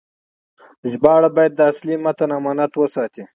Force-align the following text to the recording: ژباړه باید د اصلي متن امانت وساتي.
ژباړه 0.91 1.29
باید 1.35 1.53
د 1.55 1.59
اصلي 1.71 1.95
متن 2.03 2.29
امانت 2.37 2.71
وساتي. 2.75 3.23